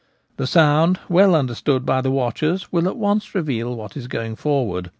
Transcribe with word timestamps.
The 0.37 0.47
sound, 0.47 0.97
well 1.09 1.35
understood 1.35 1.85
by 1.85 2.01
the 2.01 2.09
watchers, 2.09 2.71
will 2.71 2.87
at 2.89 2.97
once 2.97 3.35
reveal 3.35 3.75
what 3.75 3.95
is 3.95 4.07
going 4.07 4.35
forward. 4.35 4.89